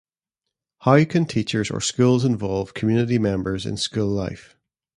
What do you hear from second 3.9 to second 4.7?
life?